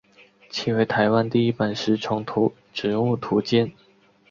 [0.49, 2.25] 其为台湾第一本食虫
[2.73, 3.71] 植物图鉴。